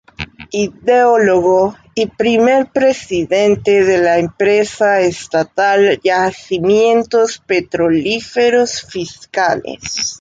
[0.49, 10.19] Ideólogo y primer presidente de la empresa estatal Yacimientos Petrolíferos Fiscales.